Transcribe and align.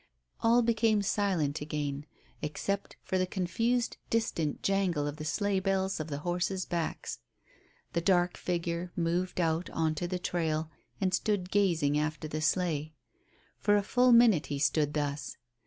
All 0.39 0.63
became 0.63 1.03
silent 1.03 1.61
again, 1.61 2.07
except 2.41 2.95
for 3.03 3.19
the 3.19 3.27
confused, 3.27 3.97
distant 4.09 4.63
jangle 4.63 5.05
of 5.05 5.17
the 5.17 5.25
sleigh 5.25 5.59
bells 5.59 5.99
on 5.99 6.07
the 6.07 6.17
horses' 6.25 6.65
backs. 6.65 7.19
The 7.93 8.01
dark 8.01 8.35
figure 8.35 8.91
moved 8.95 9.39
out 9.39 9.69
on 9.69 9.93
to 9.93 10.07
the 10.07 10.17
trail, 10.17 10.71
and 10.99 11.13
stood 11.13 11.51
gazing 11.51 11.99
after 11.99 12.27
the 12.27 12.41
sleigh. 12.41 12.95
For 13.59 13.75
a 13.77 13.83
full 13.83 14.11
minute 14.11 14.47
he 14.47 14.57
stood 14.57 14.95
thus. 14.95 15.37